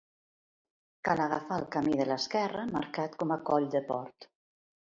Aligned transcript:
Cal 1.09 1.21
agafar 1.25 1.59
el 1.61 1.67
camí 1.77 1.99
de 2.01 2.09
l'esquerre 2.13 2.65
marcat 2.73 3.21
com 3.21 3.39
Coll 3.51 3.73
de 3.77 3.87
Port. 3.93 4.31